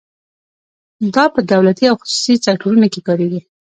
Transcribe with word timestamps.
دا 1.13 1.23
په 1.33 1.39
دولتي 1.51 1.85
او 1.91 1.95
خصوصي 2.01 2.35
سکتورونو 2.45 2.87
کې 2.93 3.01
کاریږي. 3.07 3.41